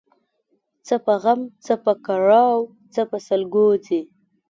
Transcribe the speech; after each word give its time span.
څه 0.85 0.95
په 1.05 1.13
غم، 1.23 1.41
څه 1.65 1.73
په 1.83 1.93
کړاو 2.05 2.57
څه 2.93 3.01
په 3.09 3.17
سلګو 3.27 3.67
ځي 3.85 4.01